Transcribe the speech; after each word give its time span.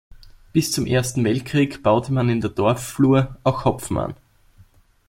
Bis 0.51 0.71
zum 0.71 0.87
Ersten 0.87 1.23
Weltkrieg 1.23 1.83
baute 1.83 2.11
man 2.11 2.27
in 2.27 2.41
der 2.41 2.49
Dorfflur 2.49 3.37
auch 3.43 3.65
Hopfen 3.65 3.99
an. 3.99 4.15